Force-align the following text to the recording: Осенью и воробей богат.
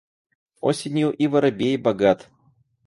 Осенью 0.61 1.11
и 1.13 1.27
воробей 1.27 1.77
богат. 1.77 2.31